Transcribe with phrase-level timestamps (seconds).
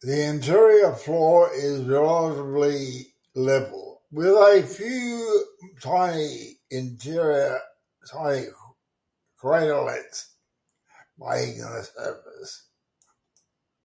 [0.00, 6.60] The interior floor is relatively level with a few tiny
[9.36, 10.26] craterlets
[11.18, 12.68] marking the surface.